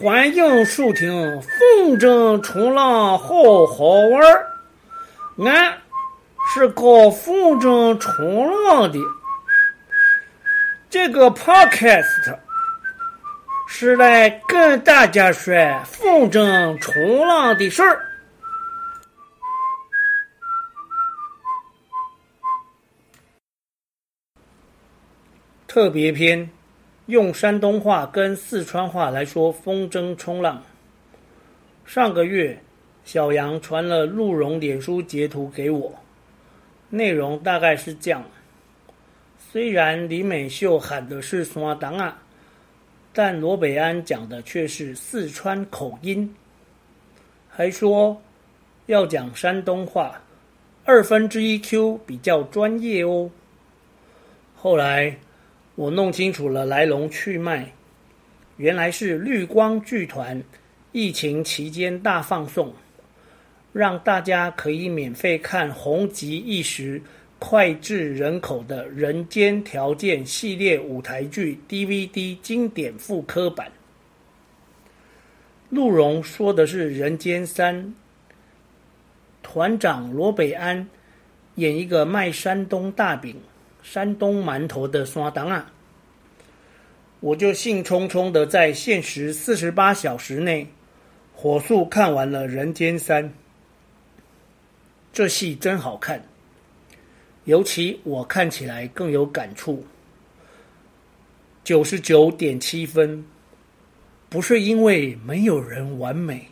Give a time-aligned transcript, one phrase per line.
[0.00, 1.12] 欢迎收听
[1.42, 4.22] 《风筝冲浪好好玩》，
[5.46, 5.78] 俺
[6.52, 8.98] 是搞风筝冲浪的。
[10.88, 12.38] 这个 podcast
[13.68, 15.54] 是来跟大家说
[15.84, 18.02] 风筝冲浪的事儿。
[25.68, 26.61] 特别篇。
[27.06, 30.62] 用山东话跟四川话来说风筝冲浪。
[31.84, 32.56] 上个月，
[33.04, 35.92] 小杨传了鹿茸脸书截图给我，
[36.88, 38.24] 内容大概是这样：
[39.50, 42.22] 虽然李美秀喊的是山东啊，
[43.12, 46.32] 但罗北安讲的却是四川口音，
[47.50, 48.22] 还说
[48.86, 50.22] 要讲山东话，
[50.84, 53.28] 二分之一 Q 比较专业哦。
[54.54, 55.18] 后来。
[55.82, 57.72] 我弄清楚了来龙去脉，
[58.56, 60.40] 原来是绿光剧团
[60.92, 62.72] 疫情期间大放送，
[63.72, 67.02] 让大家可以免费看红极一时、
[67.40, 73.66] 脍炙人口的《人间条件》系列舞台剧 DVD 经典复刻版。
[75.68, 77.84] 陆荣说的是《人间三》，
[79.42, 80.88] 团长罗北安
[81.56, 83.34] 演一个卖山东大饼。
[83.82, 85.72] 山东馒头的山东啊，
[87.20, 90.66] 我就兴冲冲的在限时四十八小时内
[91.34, 93.24] 火速看完了《人间三》。
[95.12, 96.24] 这戏真好看，
[97.44, 99.84] 尤其我看起来更有感触。
[101.64, 103.24] 九十九点七分，
[104.28, 106.48] 不是因为没有人完美，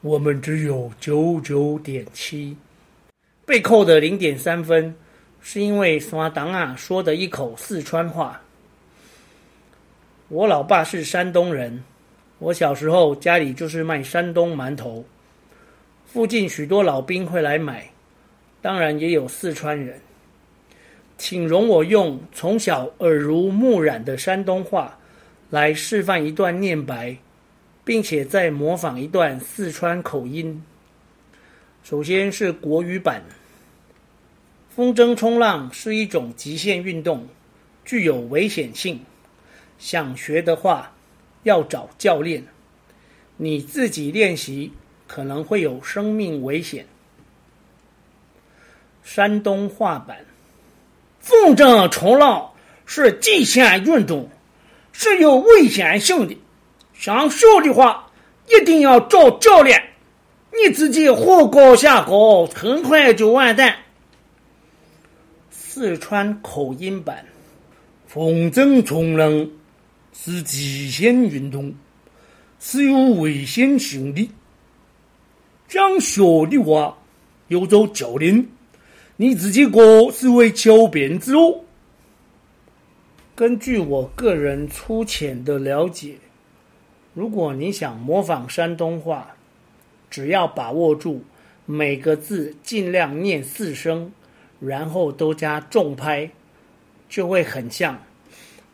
[0.00, 2.56] 我们只有九九点七，
[3.46, 4.94] 被扣的零点三分。
[5.40, 8.40] 是因为山东啊说的一口四川话。
[10.28, 11.82] 我老爸是山东人，
[12.38, 15.04] 我小时候家里就是卖山东馒头，
[16.06, 17.90] 附近许多老兵会来买，
[18.62, 20.00] 当然也有四川人。
[21.18, 24.96] 请容我用从小耳濡目染的山东话
[25.50, 27.16] 来示范一段念白，
[27.84, 30.62] 并且再模仿一段四川口音。
[31.82, 33.22] 首先是国语版。
[34.74, 37.26] 风筝冲浪是一种极限运动，
[37.84, 39.00] 具有危险性。
[39.78, 40.92] 想学的话，
[41.42, 42.46] 要找教练。
[43.36, 44.72] 你自己练习
[45.08, 46.86] 可能会有生命危险。
[49.02, 50.18] 山东话版：
[51.18, 52.52] 风筝冲浪
[52.86, 54.30] 是极限运动，
[54.92, 56.38] 是有危险性的。
[56.94, 58.08] 想学的话，
[58.48, 59.82] 一定要找教练。
[60.52, 63.74] 你自己胡搞瞎搞，很快就完蛋。
[65.72, 67.24] 四川口音版：
[68.04, 69.48] 风筝冲浪
[70.12, 71.72] 是极限运动，
[72.58, 74.28] 是有危险性的。
[75.68, 76.98] 想学的话，
[77.46, 78.48] 有找教练。
[79.16, 81.60] 你自己过是会翘辫子哦。
[83.36, 86.16] 根据我个人粗浅的了解，
[87.14, 89.36] 如果你想模仿山东话，
[90.10, 91.22] 只要把握住
[91.64, 94.10] 每个字，尽量念四声。
[94.60, 96.30] 然后都加重拍，
[97.08, 97.98] 就会很像。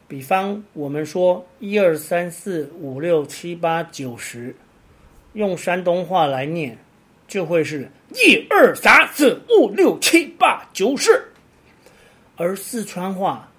[0.08, 4.54] 比方我们说一二三四五六七八九十，
[5.32, 6.76] 用山东话来念，
[7.28, 11.28] 就会是一二三四五六七八九十。
[12.36, 13.50] 而四川话，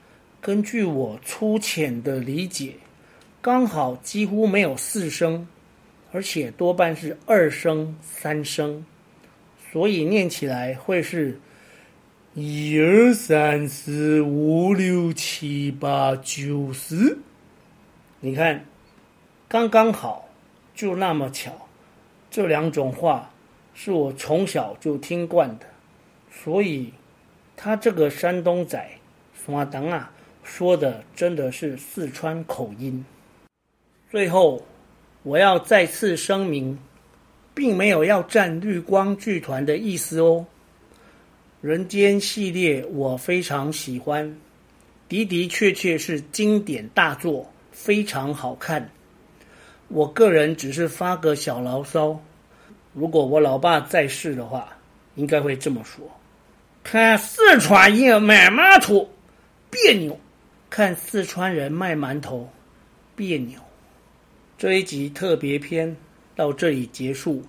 [0.42, 2.74] 根据我粗浅的理解，
[3.42, 5.48] 刚好几乎没有四声，
[6.12, 8.86] 而且多半是二声三声，
[9.72, 11.40] 所以念起来会是。
[12.40, 17.18] 一二三四五六七八九十，
[18.20, 18.64] 你看，
[19.48, 20.30] 刚刚好，
[20.76, 21.52] 就那么巧。
[22.30, 23.32] 这两种话
[23.74, 25.66] 是我从小就听惯的，
[26.30, 26.94] 所以
[27.56, 28.88] 他这个山东仔
[29.34, 30.12] 山东啊
[30.44, 33.04] 说的真的是四川口音。
[34.12, 34.64] 最后，
[35.24, 36.78] 我要再次声明，
[37.56, 40.46] 并没有要战绿光剧团的意思哦。
[41.60, 44.38] 人间系列我非常喜欢，
[45.10, 48.88] 的的确确是经典大作，非常好看。
[49.88, 52.22] 我个人只是发个小牢骚，
[52.94, 54.78] 如果我老爸在世的话，
[55.16, 56.08] 应该会这么说：
[56.84, 59.10] 看四川人卖馒头，
[59.72, 60.14] 别扭；
[60.70, 62.48] 看四川人卖馒头，
[63.16, 63.60] 别扭。
[64.60, 65.96] 这一集特别篇
[66.36, 67.42] 到这里结束，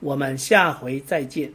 [0.00, 1.50] 我们下回再见。